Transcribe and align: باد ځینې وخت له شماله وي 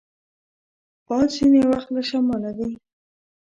باد 1.05 1.27
ځینې 1.37 1.61
وخت 1.71 1.87
له 1.95 2.01
شماله 2.09 2.49
وي 2.57 2.69